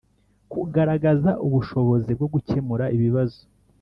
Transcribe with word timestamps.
kugaragaza 0.51 1.31
ubushobozi 1.45 2.11
bwo 2.17 2.27
gukemura 2.33 2.85
ibibazo 2.95 3.41